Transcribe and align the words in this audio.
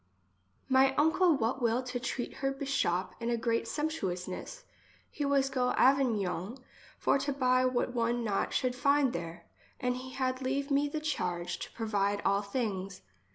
My 0.67 0.95
uncle 0.95 1.37
what 1.37 1.61
will 1.61 1.83
to 1.83 1.99
treat 1.99 2.37
her 2.37 2.51
beshop 2.51 3.13
in 3.19 3.29
a 3.29 3.37
great 3.37 3.65
sumptuouness, 3.67 4.63
he 5.11 5.25
was 5.25 5.51
go 5.51 5.73
Avignon 5.73 6.57
for 6.97 7.19
to 7.19 7.31
buy 7.31 7.65
what 7.65 7.93
one 7.93 8.23
not 8.23 8.51
should 8.51 8.73
find 8.75 9.13
there, 9.13 9.45
and 9.79 9.97
he 9.97 10.13
had 10.13 10.41
leave 10.41 10.71
me 10.71 10.89
the 10.89 11.01
charge 11.01 11.59
to 11.59 11.71
provide 11.73 12.19
all 12.25 12.41
things. 12.41 13.01